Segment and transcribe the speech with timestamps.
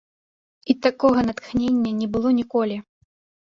[0.73, 2.83] І такога натхнення не было ніколі.